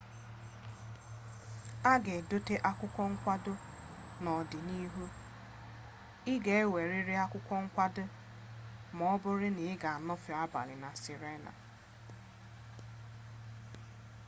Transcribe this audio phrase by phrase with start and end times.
[1.91, 3.53] a ga-edote akwụkwọ nkwado
[4.23, 5.03] n'ọdịnihu
[6.31, 8.03] ị ga-enwerịrị akwụkwọ nkwado
[8.95, 11.51] ma ọbụrụ na ị ga-anọfe abali na sirena